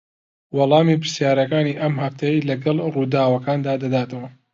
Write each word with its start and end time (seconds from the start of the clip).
وەڵامی 0.57 0.99
پرسیارەکانی 1.01 1.79
ئەم 1.81 1.93
هەفتەیەی 2.03 2.45
لەگەڵ 2.49 2.77
ڕووداوەکاندا 2.95 3.73
دەداتەوە 3.83 4.27